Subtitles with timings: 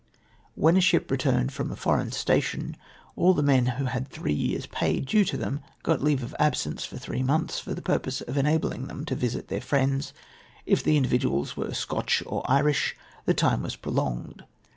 [0.55, 2.75] When a ship returned from a foreign station,
[3.15, 6.83] all the men who had three years pay due to them got leave of absence
[6.83, 10.11] for three months, for the purpose of enabling them to visit their friends;
[10.65, 12.95] if the individuals were Scotch or Irish
[13.25, 14.43] the time was prolonged.